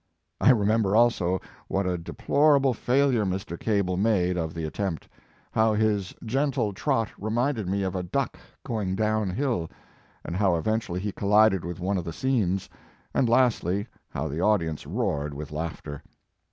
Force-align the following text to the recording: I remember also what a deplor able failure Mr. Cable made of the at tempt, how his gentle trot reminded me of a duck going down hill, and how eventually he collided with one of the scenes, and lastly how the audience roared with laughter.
I 0.39 0.49
remember 0.49 0.95
also 0.95 1.39
what 1.67 1.85
a 1.85 1.95
deplor 1.95 2.55
able 2.57 2.73
failure 2.73 3.23
Mr. 3.23 3.59
Cable 3.59 3.97
made 3.97 4.35
of 4.35 4.51
the 4.55 4.65
at 4.65 4.73
tempt, 4.73 5.07
how 5.51 5.75
his 5.75 6.15
gentle 6.25 6.73
trot 6.73 7.09
reminded 7.19 7.67
me 7.69 7.83
of 7.83 7.95
a 7.95 8.01
duck 8.01 8.39
going 8.65 8.95
down 8.95 9.29
hill, 9.29 9.69
and 10.25 10.35
how 10.35 10.55
eventually 10.55 10.99
he 11.01 11.11
collided 11.11 11.63
with 11.63 11.79
one 11.79 11.99
of 11.99 12.03
the 12.03 12.13
scenes, 12.13 12.67
and 13.13 13.29
lastly 13.29 13.85
how 14.09 14.27
the 14.27 14.41
audience 14.41 14.87
roared 14.87 15.35
with 15.35 15.51
laughter. 15.51 16.01